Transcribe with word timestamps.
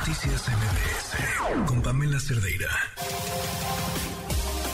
Noticias 0.00 0.48
MBS 0.48 1.68
con 1.68 1.82
Pamela 1.82 2.18
Cerdeira. 2.18 2.72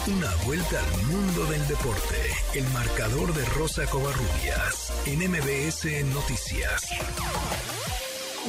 Una 0.06 0.30
vuelta 0.46 0.78
al 0.78 0.92
mundo 1.10 1.50
del 1.50 1.66
deporte. 1.66 2.30
El 2.54 2.62
marcador 2.70 3.34
de 3.34 3.44
Rosa 3.58 3.90
Covarrubias 3.90 4.94
en 5.02 5.26
MBS 5.26 5.82
Noticias. 6.14 6.94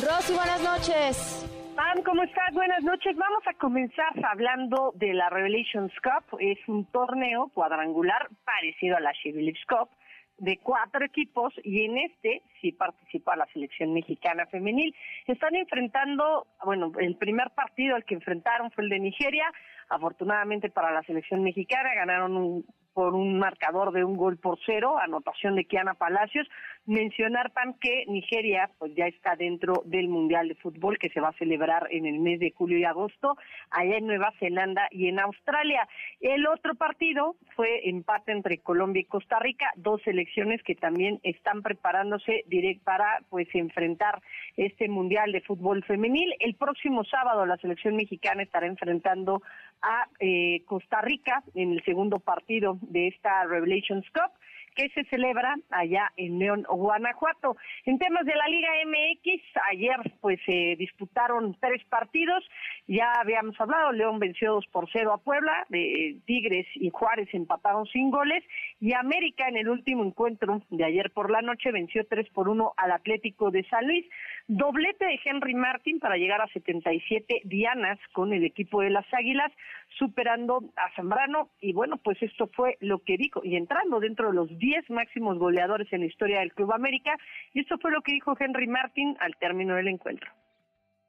Rosy, 0.06 0.34
buenas 0.34 0.62
noches. 0.62 1.50
Pam, 1.76 2.04
¿cómo 2.06 2.22
estás? 2.22 2.54
Buenas 2.54 2.84
noches. 2.84 3.18
Vamos 3.18 3.42
a 3.48 3.58
comenzar 3.58 4.14
hablando 4.24 4.94
de 4.98 5.16
la 5.16 5.32
Revelations 5.32 5.92
Cup. 6.04 6.38
Es 6.40 6.60
un 6.68 6.86
torneo 6.92 7.50
cuadrangular 7.56 8.30
parecido 8.46 8.98
a 8.98 9.00
la 9.00 9.14
Chevy 9.14 9.52
Cup 9.68 9.90
de 10.38 10.58
cuatro 10.58 11.04
equipos 11.04 11.54
y 11.64 11.86
en 11.86 11.98
este 11.98 12.44
sí 12.62 12.72
participa 12.72 13.36
la 13.36 13.48
selección 13.54 13.94
mexicana 13.94 14.46
femenil. 14.46 14.96
Están 15.26 15.56
enfrentando, 15.56 16.48
bueno, 16.64 16.92
el 17.00 17.16
primer 17.16 17.50
partido 17.52 17.96
al 17.96 18.06
que 18.06 18.16
enfrentaron 18.16 18.72
fue 18.72 18.84
el 18.84 18.90
de 18.90 19.00
Nigeria. 19.00 19.52
Afortunadamente 19.90 20.70
para 20.70 20.92
la 20.92 21.04
selección 21.04 21.44
mexicana 21.44 21.94
ganaron 21.96 22.36
un 22.36 22.66
por 22.98 23.14
un 23.14 23.38
marcador 23.38 23.92
de 23.92 24.04
un 24.04 24.18
gol 24.18 24.38
por 24.38 24.58
cero, 24.66 24.98
anotación 24.98 25.56
de 25.56 25.66
Kiana 25.66 25.94
Palacios. 25.94 26.48
Mencionar, 26.88 27.52
Pam, 27.52 27.76
que 27.80 28.06
Nigeria 28.08 28.72
pues 28.80 28.92
ya 28.96 29.06
está 29.06 29.36
dentro 29.36 29.84
del 29.86 30.08
Mundial 30.08 30.48
de 30.48 30.56
Fútbol 30.56 30.98
que 30.98 31.10
se 31.10 31.22
va 31.22 31.30
a 31.30 31.38
celebrar 31.38 31.88
en 31.92 32.08
el 32.08 32.18
mes 32.18 32.40
de 32.40 32.50
julio 32.50 32.80
y 32.80 32.86
agosto, 32.86 33.38
allá 33.70 33.98
en 33.98 34.08
Nueva 34.08 34.34
Zelanda 34.40 34.88
y 34.90 35.10
en 35.10 35.20
Australia. 35.20 35.88
El 36.22 36.48
otro 36.48 36.74
partido 36.74 37.36
fue 37.56 37.88
empate 37.88 38.32
entre 38.32 38.58
Colombia 38.58 39.02
y 39.02 39.06
Costa 39.06 39.38
Rica, 39.38 39.70
dos 39.76 40.02
selecciones 40.02 40.64
que 40.64 40.74
también 40.74 41.20
están 41.22 41.62
preparándose 41.62 42.46
direct 42.48 42.84
para 42.84 43.20
pues 43.30 43.48
enfrentar 43.54 44.24
este 44.56 44.90
Mundial 44.90 45.32
de 45.34 45.42
Fútbol 45.42 45.84
femenil. 45.84 46.34
El 46.40 46.56
próximo 46.56 47.04
sábado 47.04 47.46
la 47.46 47.58
selección 47.58 47.96
mexicana 47.96 48.42
estará 48.42 48.66
enfrentando 48.66 49.44
a 49.82 50.08
eh, 50.20 50.64
Costa 50.66 51.02
Rica 51.02 51.44
en 51.54 51.74
el 51.74 51.84
segundo 51.84 52.20
partido 52.20 52.78
de 52.82 53.08
esta 53.08 53.44
Revelations 53.46 54.06
Cup 54.12 54.32
que 54.78 54.90
se 54.90 55.04
celebra 55.06 55.56
allá 55.72 56.12
en 56.18 56.38
León, 56.38 56.64
Guanajuato. 56.70 57.58
En 57.86 57.98
temas 57.98 58.26
de 58.26 58.36
la 58.36 58.48
Liga 58.48 58.70
MX, 58.86 59.42
ayer 59.72 59.98
pues 60.22 60.40
se 60.46 60.76
disputaron 60.78 61.58
tres 61.60 61.84
partidos, 61.86 62.48
ya 62.88 63.12
habíamos 63.20 63.60
hablado, 63.60 63.92
León 63.92 64.20
venció 64.20 64.54
dos 64.54 64.68
por 64.68 64.88
cero 64.92 65.14
a 65.14 65.18
Puebla, 65.18 65.66
de 65.70 66.18
Tigres 66.26 66.68
y 66.76 66.92
Juárez 66.92 67.28
empataron 67.34 67.88
sin 67.88 68.12
goles, 68.12 68.44
y 68.80 68.94
América 68.94 69.48
en 69.48 69.58
el 69.58 69.68
último 69.68 70.06
encuentro 70.06 70.62
de 70.70 70.86
ayer 70.86 71.10
por 71.12 71.32
la 71.32 71.42
noche 71.42 71.72
venció 71.72 72.06
tres 72.08 72.30
por 72.30 72.48
uno 72.48 72.74
al 72.78 72.92
Atlético 72.92 73.50
de 73.50 73.64
San 73.64 73.88
Luis. 73.88 74.06
Doblete 74.48 75.06
de 75.06 75.20
Henry 75.26 75.56
Martin 75.56 76.00
para 76.00 76.18
llegar 76.18 76.42
a 76.42 76.48
77 76.48 77.42
dianas 77.46 77.98
con 78.14 78.32
el 78.32 78.46
equipo 78.46 78.82
de 78.82 78.92
las 78.92 79.06
Águilas, 79.12 79.52
superando 79.98 80.64
a 80.76 80.96
Zambrano. 80.96 81.50
Y 81.60 81.74
bueno, 81.74 81.98
pues 81.98 82.22
esto 82.22 82.48
fue 82.54 82.78
lo 82.80 83.00
que 83.00 83.18
dijo, 83.18 83.42
y 83.44 83.56
entrando 83.56 84.00
dentro 84.00 84.30
de 84.30 84.36
los 84.36 84.58
10 84.58 84.67
máximos 84.90 85.38
goleadores 85.38 85.88
en 85.92 86.02
la 86.02 86.08
historia 86.08 86.40
del 86.40 86.54
Club 86.54 86.72
América. 86.74 87.12
Y 87.54 87.62
esto 87.62 87.78
fue 87.82 87.92
lo 87.92 88.02
que 88.02 88.14
dijo 88.14 88.36
Henry 88.40 88.68
Martin 88.68 89.16
al 89.20 89.36
término 89.40 89.76
del 89.76 89.88
encuentro. 89.88 90.30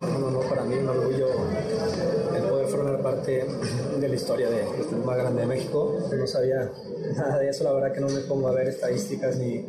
No, 0.01 0.31
no, 0.31 0.41
para 0.48 0.62
mí 0.62 0.75
un 0.75 0.89
orgullo 0.89 1.27
el 2.36 2.48
poder 2.48 2.67
formar 2.69 3.03
parte 3.03 3.45
de 4.01 4.09
la 4.09 4.14
historia 4.14 4.48
de 4.48 4.61
club 4.89 5.05
más 5.05 5.17
grande 5.17 5.41
de 5.41 5.47
México. 5.48 5.98
No 6.17 6.27
sabía 6.27 6.70
nada 7.17 7.39
de 7.39 7.48
eso, 7.48 7.64
la 7.64 7.73
verdad 7.73 7.92
que 7.92 8.01
no 8.01 8.09
me 8.09 8.20
pongo 8.29 8.48
a 8.48 8.55
ver 8.55 8.69
estadísticas 8.69 9.39
ni 9.39 9.67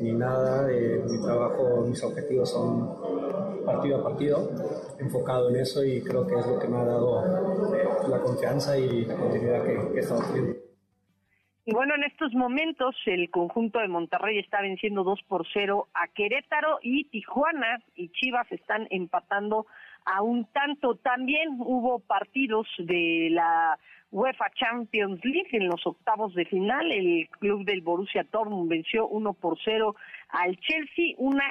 ni 0.00 0.12
nada. 0.12 0.66
mi 0.66 1.22
trabajo, 1.22 1.84
mis 1.86 2.02
objetivos 2.02 2.50
son 2.50 3.64
partido 3.66 3.98
a 3.98 4.02
partido, 4.02 4.50
enfocado 4.98 5.50
en 5.50 5.56
eso 5.56 5.84
y 5.84 6.00
creo 6.00 6.26
que 6.26 6.38
es 6.38 6.46
lo 6.46 6.58
que 6.58 6.68
me 6.68 6.78
ha 6.78 6.84
dado 6.84 7.22
la 8.08 8.20
confianza 8.20 8.78
y 8.78 9.04
la 9.04 9.16
continuidad 9.16 9.64
que, 9.64 9.92
que 9.92 10.00
estamos 10.00 10.26
teniendo. 10.32 10.69
Y 11.66 11.74
bueno, 11.74 11.94
en 11.94 12.04
estos 12.04 12.32
momentos 12.32 12.96
el 13.04 13.30
conjunto 13.30 13.80
de 13.80 13.88
Monterrey 13.88 14.38
está 14.38 14.62
venciendo 14.62 15.04
2 15.04 15.20
por 15.28 15.46
0 15.52 15.88
a 15.92 16.08
Querétaro 16.08 16.78
y 16.82 17.04
Tijuana 17.04 17.82
y 17.94 18.08
Chivas 18.08 18.50
están 18.50 18.86
empatando 18.90 19.66
a 20.06 20.22
un 20.22 20.46
tanto. 20.46 20.94
También 20.96 21.56
hubo 21.58 21.98
partidos 21.98 22.66
de 22.78 23.28
la 23.30 23.78
UEFA 24.10 24.50
Champions 24.54 25.20
League 25.22 25.50
en 25.52 25.68
los 25.68 25.86
octavos 25.86 26.34
de 26.34 26.46
final. 26.46 26.90
El 26.90 27.28
club 27.28 27.64
del 27.64 27.82
Borussia 27.82 28.26
Dortmund 28.30 28.70
venció 28.70 29.06
1 29.08 29.32
por 29.34 29.58
0 29.62 29.94
al 30.30 30.56
Chelsea. 30.60 31.14
Una, 31.18 31.44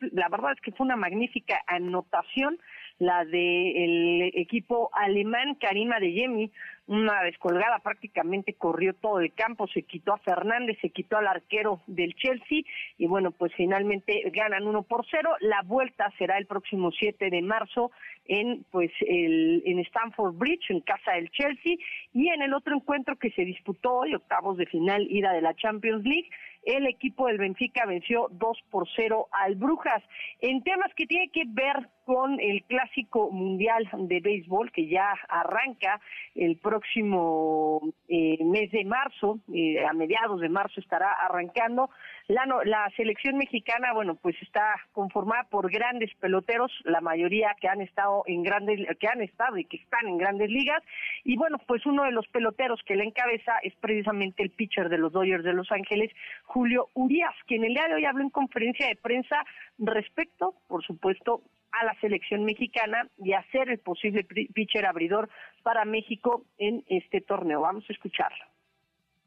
la 0.00 0.28
verdad 0.30 0.52
es 0.52 0.60
que 0.62 0.72
fue 0.72 0.86
una 0.86 0.96
magnífica 0.96 1.60
anotación 1.66 2.58
la 2.98 3.24
del 3.24 4.30
equipo 4.34 4.90
alemán 4.92 5.56
Karima 5.56 6.00
de 6.00 6.12
Yemi, 6.12 6.50
una 6.86 7.22
descolgada 7.22 7.80
prácticamente 7.80 8.54
corrió 8.54 8.94
todo 8.94 9.18
el 9.20 9.32
campo, 9.34 9.66
se 9.66 9.82
quitó 9.82 10.14
a 10.14 10.18
Fernández, 10.18 10.78
se 10.80 10.90
quitó 10.90 11.16
al 11.18 11.26
arquero 11.26 11.80
del 11.86 12.14
Chelsea 12.14 12.62
y 12.96 13.06
bueno, 13.06 13.32
pues 13.32 13.52
finalmente 13.56 14.22
ganan 14.32 14.66
uno 14.66 14.82
por 14.82 15.04
cero. 15.10 15.30
La 15.40 15.62
vuelta 15.62 16.12
será 16.16 16.38
el 16.38 16.46
próximo 16.46 16.92
7 16.92 17.28
de 17.28 17.42
marzo 17.42 17.90
en 18.24 18.64
pues 18.70 18.90
el 19.00 19.62
en 19.66 19.80
Stamford 19.80 20.36
Bridge 20.36 20.70
en 20.70 20.80
casa 20.80 21.12
del 21.12 21.30
Chelsea 21.30 21.76
y 22.12 22.28
en 22.28 22.42
el 22.42 22.54
otro 22.54 22.74
encuentro 22.74 23.16
que 23.16 23.30
se 23.32 23.44
disputó 23.44 23.96
hoy, 23.98 24.14
octavos 24.14 24.56
de 24.56 24.66
final 24.66 25.06
ida 25.10 25.32
de 25.32 25.42
la 25.42 25.54
Champions 25.54 26.04
League, 26.04 26.30
el 26.66 26.86
equipo 26.88 27.28
del 27.28 27.38
Benfica 27.38 27.86
venció 27.86 28.26
2 28.32 28.58
por 28.70 28.88
0 28.96 29.28
al 29.30 29.54
Brujas. 29.54 30.02
En 30.40 30.62
temas 30.62 30.92
que 30.94 31.06
tiene 31.06 31.30
que 31.30 31.44
ver 31.46 31.88
con 32.04 32.38
el 32.40 32.62
Clásico 32.64 33.30
Mundial 33.32 33.88
de 33.92 34.20
Béisbol, 34.20 34.70
que 34.70 34.86
ya 34.88 35.12
arranca 35.28 36.00
el 36.36 36.56
próximo 36.56 37.80
eh, 38.08 38.38
mes 38.44 38.70
de 38.70 38.84
marzo, 38.84 39.40
eh, 39.52 39.84
a 39.84 39.92
mediados 39.92 40.40
de 40.40 40.48
marzo 40.48 40.80
estará 40.80 41.12
arrancando. 41.12 41.90
La, 42.28 42.44
la 42.64 42.90
selección 42.96 43.36
mexicana, 43.36 43.92
bueno, 43.92 44.16
pues 44.16 44.36
está 44.42 44.76
conformada 44.92 45.44
por 45.50 45.70
grandes 45.70 46.12
peloteros, 46.20 46.72
la 46.84 47.00
mayoría 47.00 47.56
que 47.60 47.68
han 47.68 47.80
estado 47.80 48.22
en 48.26 48.42
grandes, 48.42 48.80
que 48.98 49.08
han 49.08 49.20
estado 49.22 49.58
y 49.58 49.64
que 49.64 49.76
están 49.76 50.06
en 50.06 50.18
grandes 50.18 50.48
ligas. 50.48 50.82
Y 51.24 51.36
bueno, 51.36 51.58
pues 51.66 51.86
uno 51.86 52.04
de 52.04 52.12
los 52.12 52.26
peloteros 52.28 52.80
que 52.84 52.96
le 52.96 53.04
encabeza 53.04 53.58
es 53.62 53.74
precisamente 53.76 54.44
el 54.44 54.50
pitcher 54.50 54.88
de 54.88 54.98
los 54.98 55.12
Dodgers 55.12 55.44
de 55.44 55.52
Los 55.52 55.70
Ángeles, 55.72 56.12
Julio 56.56 56.88
Urias, 56.94 57.34
quien 57.46 57.64
el 57.64 57.74
día 57.74 57.86
de 57.86 57.96
hoy 57.96 58.06
habló 58.06 58.22
en 58.22 58.30
conferencia 58.30 58.86
de 58.86 58.96
prensa 58.96 59.36
respecto, 59.76 60.54
por 60.68 60.82
supuesto, 60.82 61.42
a 61.70 61.84
la 61.84 61.94
selección 62.00 62.46
mexicana 62.46 63.10
y 63.18 63.34
a 63.34 63.44
ser 63.52 63.68
el 63.68 63.78
posible 63.78 64.24
pitcher 64.24 64.86
abridor 64.86 65.28
para 65.62 65.84
México 65.84 66.46
en 66.56 66.82
este 66.88 67.20
torneo. 67.20 67.60
Vamos 67.60 67.84
a 67.86 67.92
escucharlo. 67.92 68.42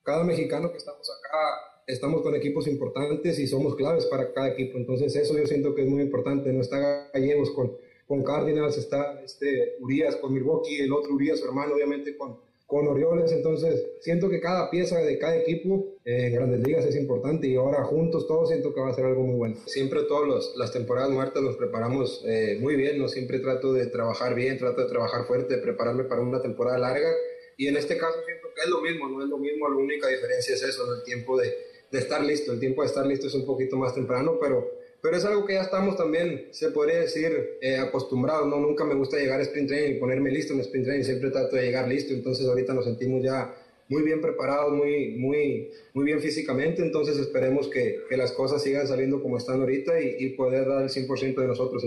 Cada 0.02 0.24
mexicano 0.24 0.72
que 0.72 0.78
estamos 0.78 1.08
acá 1.08 1.84
estamos 1.86 2.24
con 2.24 2.34
equipos 2.34 2.66
importantes 2.68 3.38
y 3.38 3.46
somos 3.46 3.76
claves 3.76 4.08
para 4.08 4.34
cada 4.34 4.50
equipo. 4.50 4.80
Entonces 4.80 5.16
eso 5.16 5.38
yo 5.38 5.46
siento 5.46 5.76
que 5.76 5.84
es 5.84 5.88
muy 5.88 6.02
importante. 6.02 6.52
No 6.52 6.62
está 6.62 7.12
Gallegos 7.14 7.52
con, 7.52 7.78
con 8.08 8.24
Cardinals, 8.24 8.76
está 8.76 9.22
este 9.22 9.76
Urias 9.82 10.16
con 10.16 10.34
Milwaukee, 10.34 10.82
el 10.82 10.92
otro 10.92 11.14
Urias, 11.14 11.42
su 11.42 11.46
hermano, 11.46 11.76
obviamente 11.76 12.18
con, 12.18 12.40
con 12.70 12.88
Orioles. 12.88 13.32
Entonces 13.32 13.84
siento 14.00 14.30
que 14.30 14.40
cada 14.40 14.70
pieza 14.70 15.00
de 15.00 15.18
cada 15.18 15.36
equipo 15.36 15.98
en 16.06 16.32
grandes 16.32 16.60
ligas 16.62 16.86
es 16.86 16.96
importante 16.96 17.48
y 17.48 17.56
ahora 17.56 17.84
juntos 17.84 18.28
todos 18.28 18.50
siento 18.50 18.74
que 18.74 18.80
va 18.80 18.90
a 18.90 18.94
ser 18.94 19.06
algo 19.06 19.24
muy 19.24 19.36
bueno. 19.36 19.56
Siempre 19.66 20.04
todas 20.04 20.54
las 20.56 20.72
temporadas 20.72 21.10
muertas 21.10 21.42
nos 21.42 21.58
preparamos 21.58 22.24
eh, 22.28 22.58
muy 22.62 22.76
bien. 22.76 23.00
No 23.00 23.08
siempre 23.08 23.40
trato 23.40 23.74
de 23.74 23.88
trabajar 23.88 24.36
bien, 24.36 24.60
trato 24.60 24.82
de 24.82 24.88
trabajar 24.88 25.26
fuerte, 25.26 25.56
de 25.56 25.62
prepararme 25.64 26.04
para 26.04 26.22
una 26.22 26.42
temporada 26.42 26.78
larga. 26.78 27.12
Y 27.58 27.68
en 27.68 27.76
este 27.76 27.98
caso 27.98 28.20
siento 28.24 28.50
que 28.54 28.62
es 28.62 28.70
lo 28.70 28.82
mismo, 28.82 29.10
no 29.10 29.24
es 29.24 29.30
lo 29.30 29.40
mismo, 29.40 29.68
la 29.68 29.76
única 29.76 30.08
diferencia 30.08 30.54
es 30.54 30.62
eso, 30.62 30.94
el 30.94 31.04
tiempo 31.04 31.38
de, 31.38 31.52
de 31.92 31.98
estar 31.98 32.24
listo. 32.24 32.52
El 32.54 32.60
tiempo 32.60 32.84
de 32.84 32.88
estar 32.88 33.06
listo 33.06 33.26
es 33.26 33.34
un 33.34 33.48
poquito 33.48 33.78
más 33.78 33.96
temprano, 33.96 34.38
pero, 34.40 34.70
pero 35.02 35.16
es 35.16 35.26
algo 35.26 35.46
que 35.46 35.54
ya 35.54 35.62
estamos 35.62 35.96
también, 35.96 36.48
se 36.52 36.72
podría 36.72 37.00
decir, 37.00 37.32
eh, 37.62 37.78
acostumbrados. 37.78 38.48
¿no? 38.48 38.58
Nunca 38.58 38.84
me 38.86 38.96
gusta 38.96 39.18
llegar 39.18 39.40
a 39.40 39.44
sprint 39.44 39.70
training 39.70 39.96
y 39.96 40.00
ponerme 40.00 40.32
listo 40.32 40.54
en 40.54 40.60
sprint 40.62 40.86
training, 40.86 41.06
siempre 41.06 41.32
trato 41.32 41.56
de 41.56 41.64
llegar 41.64 41.88
listo. 41.88 42.14
Entonces 42.14 42.48
ahorita 42.48 42.74
nos 42.74 42.86
sentimos 42.86 43.24
ya 43.24 43.54
muy 43.88 44.04
bien 44.04 44.22
preparados, 44.22 44.74
muy, 44.74 45.16
muy, 45.18 45.70
muy 45.94 46.06
bien 46.06 46.20
físicamente. 46.20 46.82
Entonces 46.82 47.18
esperemos 47.18 47.70
que, 47.70 48.02
que 48.10 48.18
las 48.18 48.32
cosas 48.34 48.62
sigan 48.62 48.88
saliendo 48.88 49.22
como 49.22 49.38
están 49.38 49.62
ahorita 49.62 50.00
y, 50.02 50.16
y 50.20 50.30
poder 50.32 50.68
dar 50.68 50.84
el 50.84 50.90
100% 50.90 51.36
de 51.36 51.48
nosotros. 51.48 51.84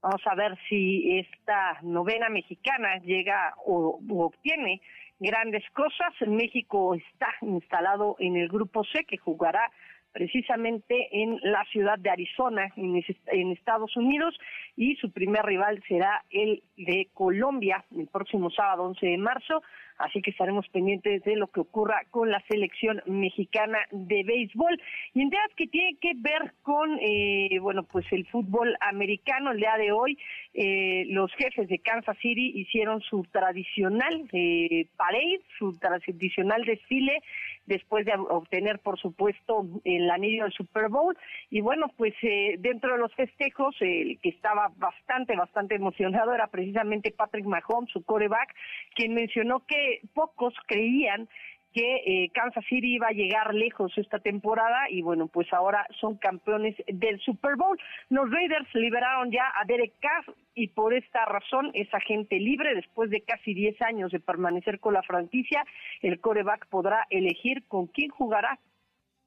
Vamos 0.00 0.22
a 0.26 0.34
ver 0.34 0.56
si 0.68 1.18
esta 1.18 1.80
novena 1.82 2.28
mexicana 2.28 3.00
llega 3.04 3.54
o, 3.66 4.00
o 4.08 4.24
obtiene 4.24 4.80
grandes 5.18 5.64
cosas. 5.72 6.14
México 6.26 6.94
está 6.94 7.28
instalado 7.42 8.16
en 8.18 8.36
el 8.36 8.48
grupo 8.48 8.84
C 8.84 9.04
que 9.04 9.16
jugará 9.18 9.70
precisamente 10.12 11.08
en 11.12 11.38
la 11.42 11.64
ciudad 11.66 11.98
de 11.98 12.10
Arizona, 12.10 12.72
en, 12.76 13.52
Estados 13.52 13.96
Unidos, 13.96 14.38
y 14.76 14.96
su 14.96 15.10
primer 15.10 15.44
rival 15.44 15.82
será 15.88 16.24
el 16.30 16.62
de 16.76 17.08
Colombia 17.14 17.84
el 17.96 18.06
próximo 18.06 18.50
sábado 18.50 18.84
11 18.84 19.06
de 19.06 19.18
marzo. 19.18 19.62
así 19.98 20.22
que 20.22 20.30
estaremos 20.30 20.68
pendientes 20.68 21.24
de 21.24 21.34
lo 21.34 21.48
que 21.48 21.58
ocurra 21.58 22.02
con 22.10 22.30
la 22.30 22.40
selección 22.48 23.02
mexicana 23.06 23.78
de 23.90 24.22
béisbol. 24.22 24.80
Y 25.12 25.22
en 25.22 25.30
temas 25.30 25.50
que 25.56 25.66
tiene 25.66 25.96
que 26.00 26.12
ver 26.14 26.54
con, 26.62 26.98
eh, 27.00 27.58
bueno, 27.60 27.82
pues 27.82 28.06
el 28.12 28.24
fútbol 28.26 28.76
americano, 28.80 29.50
el 29.50 29.58
día 29.58 29.76
de 29.76 29.90
hoy, 29.90 30.16
eh, 30.54 31.04
los 31.08 31.32
jefes 31.34 31.68
de 31.68 31.80
Kansas 31.80 32.16
City 32.18 32.52
hicieron 32.54 33.00
su 33.00 33.24
tradicional 33.24 34.28
eh, 34.32 34.86
parade, 34.96 35.40
su 35.58 35.72
tradicional 35.78 36.64
desfile 36.64 37.20
después 37.68 38.06
de 38.06 38.12
obtener, 38.14 38.80
por 38.80 38.98
supuesto, 38.98 39.66
el 39.84 40.10
anillo 40.10 40.44
del 40.44 40.52
Super 40.52 40.88
Bowl. 40.88 41.16
Y 41.50 41.60
bueno, 41.60 41.86
pues 41.96 42.14
eh, 42.22 42.56
dentro 42.58 42.92
de 42.92 42.98
los 42.98 43.14
festejos, 43.14 43.76
el 43.80 44.18
que 44.20 44.30
estaba 44.30 44.72
bastante, 44.76 45.36
bastante 45.36 45.76
emocionado 45.76 46.32
era 46.34 46.48
precisamente 46.48 47.12
Patrick 47.12 47.44
Mahomes, 47.44 47.90
su 47.92 48.02
coreback, 48.02 48.54
quien 48.94 49.14
mencionó 49.14 49.64
que 49.66 50.00
pocos 50.14 50.54
creían 50.66 51.28
que 51.72 51.96
eh, 52.06 52.30
Kansas 52.32 52.64
City 52.68 52.94
iba 52.94 53.08
a 53.08 53.12
llegar 53.12 53.54
lejos 53.54 53.92
esta 53.96 54.18
temporada 54.18 54.88
y 54.90 55.02
bueno, 55.02 55.28
pues 55.28 55.52
ahora 55.52 55.86
son 56.00 56.16
campeones 56.16 56.74
del 56.86 57.20
Super 57.20 57.56
Bowl. 57.56 57.78
Los 58.08 58.30
Raiders 58.30 58.68
liberaron 58.74 59.30
ya 59.30 59.52
a 59.54 59.64
Derek 59.66 59.94
Carr 60.00 60.34
y 60.54 60.68
por 60.68 60.94
esta 60.94 61.24
razón 61.26 61.70
es 61.74 61.92
agente 61.92 62.38
libre 62.38 62.74
después 62.74 63.10
de 63.10 63.20
casi 63.20 63.54
10 63.54 63.80
años 63.82 64.12
de 64.12 64.20
permanecer 64.20 64.80
con 64.80 64.94
la 64.94 65.02
franquicia. 65.02 65.64
El 66.00 66.20
coreback 66.20 66.66
podrá 66.68 67.06
elegir 67.10 67.64
con 67.68 67.86
quién 67.86 68.10
jugará 68.10 68.58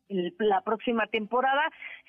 la 0.09 0.61
próxima 0.61 1.07
temporada. 1.07 1.63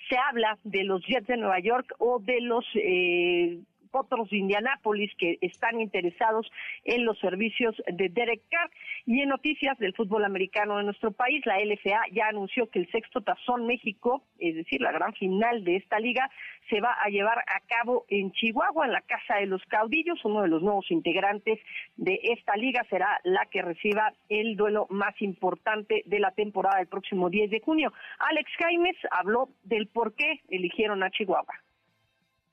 Se 0.08 0.16
habla 0.18 0.58
de 0.64 0.84
los 0.84 1.04
Jets 1.06 1.26
de 1.26 1.36
Nueva 1.36 1.60
York 1.60 1.94
o 1.98 2.18
de 2.18 2.40
los 2.40 2.64
eh, 2.74 3.60
otros 3.92 4.30
de 4.30 4.38
Indianápolis 4.38 5.10
que 5.16 5.38
están 5.40 5.80
interesados 5.80 6.50
en 6.84 7.04
los 7.04 7.18
servicios 7.18 7.74
de 7.86 8.08
Derek 8.08 8.42
Carr. 8.50 8.70
Y 9.06 9.20
en 9.20 9.28
noticias 9.28 9.78
del 9.78 9.94
fútbol 9.94 10.24
americano 10.24 10.78
de 10.78 10.84
nuestro 10.84 11.12
país, 11.12 11.44
la 11.46 11.58
LFA 11.58 12.02
ya 12.12 12.28
anunció 12.28 12.68
que 12.70 12.80
el 12.80 12.90
sexto 12.90 13.20
Tazón 13.20 13.66
México, 13.66 14.22
es 14.38 14.54
decir, 14.54 14.80
la 14.80 14.92
gran 14.92 15.12
final 15.14 15.64
de 15.64 15.76
esta 15.76 15.98
liga, 15.98 16.30
se 16.70 16.80
va 16.80 16.92
a 16.92 17.08
llevar 17.08 17.38
a 17.38 17.60
cabo 17.66 18.04
en 18.08 18.32
Chihuahua, 18.32 18.86
en 18.86 18.92
la 18.92 19.02
Casa 19.02 19.36
de 19.36 19.46
los 19.46 19.62
Caudillos. 19.64 20.24
Uno 20.24 20.42
de 20.42 20.48
los 20.48 20.62
nuevos 20.62 20.90
integrantes 20.90 21.58
de 21.96 22.20
esta 22.22 22.56
liga 22.56 22.84
será 22.88 23.20
la 23.24 23.46
que 23.46 23.62
reciba 23.62 24.12
el 24.28 24.56
duelo 24.56 24.86
más 24.90 25.20
importante 25.20 26.02
de 26.06 26.18
la 26.18 26.30
temporada 26.32 26.78
del 26.78 26.88
próximo 26.88 27.30
10 27.30 27.50
de 27.50 27.60
junio. 27.60 27.92
Alex 28.18 28.50
Jaimes 28.58 28.96
habló 29.10 29.48
del 29.64 29.88
por 29.88 30.14
qué 30.14 30.40
eligieron 30.48 31.02
a 31.02 31.10
Chihuahua. 31.10 31.54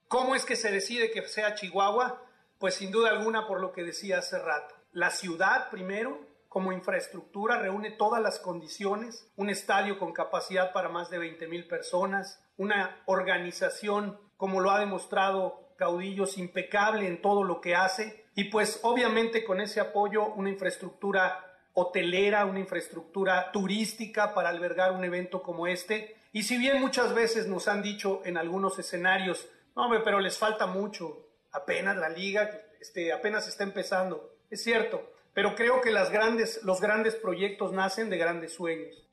¿Cómo 0.09 0.33
es 0.33 0.43
que 0.43 0.55
se 0.55 0.71
decide 0.71 1.11
que 1.11 1.21
sea 1.27 1.53
Chihuahua? 1.53 2.19
Pues 2.57 2.73
sin 2.73 2.89
duda 2.89 3.11
alguna 3.11 3.45
por 3.45 3.61
lo 3.61 3.71
que 3.71 3.83
decía 3.83 4.17
hace 4.17 4.39
rato. 4.39 4.73
La 4.91 5.11
ciudad 5.11 5.69
primero, 5.69 6.19
como 6.47 6.71
infraestructura, 6.71 7.59
reúne 7.59 7.91
todas 7.91 8.19
las 8.19 8.39
condiciones, 8.39 9.31
un 9.35 9.51
estadio 9.51 9.99
con 9.99 10.11
capacidad 10.11 10.73
para 10.73 10.89
más 10.89 11.11
de 11.11 11.19
20 11.19 11.47
mil 11.47 11.67
personas, 11.67 12.43
una 12.57 13.03
organización, 13.05 14.19
como 14.35 14.61
lo 14.61 14.71
ha 14.71 14.79
demostrado 14.79 15.75
Caudillos, 15.77 16.39
impecable 16.39 17.05
en 17.05 17.21
todo 17.21 17.43
lo 17.43 17.61
que 17.61 17.75
hace, 17.75 18.25
y 18.33 18.45
pues 18.45 18.79
obviamente 18.81 19.45
con 19.45 19.61
ese 19.61 19.79
apoyo 19.79 20.25
una 20.25 20.49
infraestructura 20.49 21.45
hotelera, 21.73 22.45
una 22.45 22.59
infraestructura 22.59 23.51
turística 23.51 24.33
para 24.33 24.49
albergar 24.49 24.91
un 24.91 25.05
evento 25.05 25.43
como 25.43 25.67
este. 25.67 26.15
Y 26.33 26.43
si 26.43 26.57
bien 26.57 26.81
muchas 26.81 27.13
veces 27.13 27.45
nos 27.45 27.67
han 27.67 27.83
dicho 27.83 28.21
en 28.25 28.37
algunos 28.37 28.79
escenarios, 28.79 29.47
hombre, 29.79 30.01
pero 30.03 30.19
les 30.19 30.37
falta 30.37 30.67
mucho. 30.67 31.25
Apenas 31.51 31.97
la 31.97 32.09
liga, 32.09 32.49
este, 32.79 33.11
apenas 33.11 33.47
está 33.47 33.63
empezando. 33.63 34.31
Es 34.49 34.63
cierto, 34.63 35.11
pero 35.33 35.55
creo 35.55 35.81
que 35.81 35.91
las 35.91 36.11
grandes, 36.11 36.63
los 36.63 36.81
grandes 36.81 37.15
proyectos 37.15 37.71
nacen 37.71 38.09
de 38.09 38.17
grandes 38.17 38.53
sueños. 38.53 39.05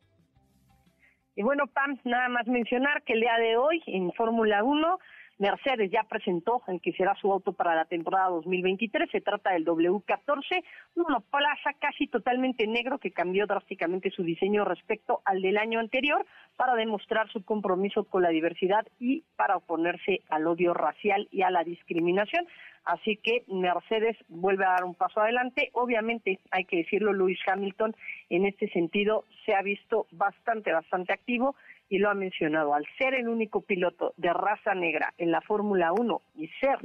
Y 1.35 1.43
bueno, 1.43 1.67
Pam, 1.67 2.01
nada 2.05 2.29
más 2.29 2.47
mencionar 2.47 3.03
que 3.03 3.13
el 3.13 3.21
día 3.21 3.37
de 3.39 3.57
hoy 3.59 3.83
en 3.87 4.13
Fórmula 4.13 4.65
1 4.65 4.99
Mercedes 5.39 5.91
ya 5.91 6.03
presentó 6.05 6.63
el 6.69 6.81
que 6.81 6.93
será 6.93 7.15
su 7.17 7.31
auto 7.31 7.53
para 7.53 7.75
la 7.75 7.85
temporada 7.85 8.31
2023. 8.31 9.11
Se 9.11 9.21
trata 9.21 9.53
del 9.53 9.67
W14, 9.67 10.65
un 10.95 11.03
monoplaza 11.03 11.75
casi 11.79 12.07
totalmente 12.07 12.67
negro 12.67 12.99
que 12.99 13.11
cambió 13.11 13.47
drásticamente 13.47 14.11
su 14.11 14.23
diseño 14.23 14.65
respecto 14.65 15.21
al 15.25 15.43
del 15.43 15.59
año 15.59 15.79
anterior 15.79 16.25
para 16.57 16.75
demostrar 16.75 17.31
su 17.31 17.45
compromiso 17.45 18.05
con 18.05 18.23
la 18.23 18.31
diversidad 18.31 18.87
y 18.99 19.25
para 19.37 19.57
oponerse 19.57 20.23
al 20.31 20.47
odio 20.47 20.73
racial 20.73 21.29
y 21.31 21.43
a 21.43 21.51
la 21.51 21.65
discriminación. 21.65 22.47
Así 22.87 23.17
que 23.17 23.43
Mercedes 23.49 24.17
vuelve 24.29 24.65
a 24.65 24.71
dar 24.71 24.85
un 24.85 24.95
paso 24.95 25.21
adelante. 25.21 25.71
Obviamente, 25.73 26.39
hay 26.53 26.65
que 26.65 26.79
decirlo, 26.79 27.13
Lewis 27.13 27.41
Hamilton 27.45 27.95
en 28.31 28.47
este 28.47 28.69
sentido 28.71 29.25
se 29.45 29.55
ha 29.55 29.63
visto 29.63 30.07
bastante, 30.13 30.73
bastante 30.73 31.13
activo 31.13 31.57
y 31.89 31.99
lo 31.99 32.11
ha 32.11 32.15
mencionado, 32.15 32.75
al 32.75 32.85
ser 32.99 33.15
el 33.15 33.29
único 33.29 33.61
piloto 33.63 34.13
de 34.17 34.33
raza 34.33 34.75
negra 34.75 35.15
en 35.19 35.31
la 35.31 35.41
Fórmula 35.41 35.93
1 35.93 36.21
y 36.35 36.49
ser 36.61 36.79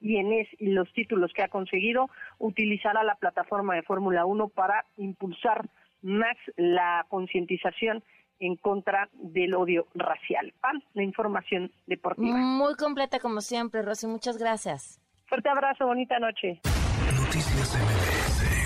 quien 0.00 0.32
es 0.32 0.48
y 0.58 0.66
los 0.66 0.92
títulos 0.92 1.32
que 1.32 1.42
ha 1.42 1.48
conseguido, 1.48 2.10
utilizará 2.38 3.02
la 3.04 3.14
plataforma 3.14 3.74
de 3.74 3.82
Fórmula 3.82 4.26
1 4.26 4.48
para 4.48 4.84
impulsar 4.98 5.66
más 6.02 6.36
la 6.56 7.06
concientización 7.08 8.04
en 8.38 8.56
contra 8.56 9.08
del 9.14 9.54
odio 9.54 9.86
racial. 9.94 10.52
Pan, 10.60 10.82
la 10.92 11.02
información 11.02 11.72
deportiva. 11.86 12.36
Muy 12.36 12.74
completa 12.74 13.18
como 13.18 13.40
siempre, 13.40 13.80
Rosy. 13.80 14.06
Muchas 14.06 14.36
gracias. 14.36 15.00
Fuerte 15.26 15.48
abrazo, 15.48 15.86
bonita 15.86 16.18
noche. 16.18 16.60
Noticias 17.16 17.74
MBS 17.74 18.63